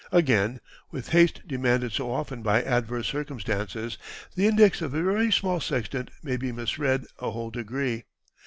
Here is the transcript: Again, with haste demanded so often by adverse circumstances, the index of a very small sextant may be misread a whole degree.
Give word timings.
Again, 0.11 0.61
with 0.89 1.09
haste 1.09 1.47
demanded 1.47 1.91
so 1.91 2.11
often 2.11 2.41
by 2.41 2.63
adverse 2.63 3.07
circumstances, 3.07 3.99
the 4.33 4.47
index 4.47 4.81
of 4.81 4.95
a 4.95 5.03
very 5.03 5.31
small 5.31 5.59
sextant 5.59 6.09
may 6.23 6.37
be 6.37 6.51
misread 6.51 7.05
a 7.19 7.29
whole 7.29 7.51
degree. 7.51 8.05